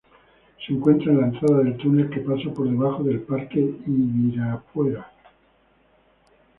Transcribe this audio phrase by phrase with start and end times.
[0.65, 5.07] Se encuentra en la entrada del túnel que pasa por debajo del Parque Ibirapuera.